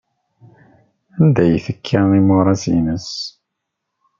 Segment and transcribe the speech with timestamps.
[1.17, 3.09] Anda ay tekka imuras-nnes?